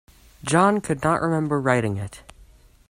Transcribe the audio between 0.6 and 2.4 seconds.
could not remember writing it.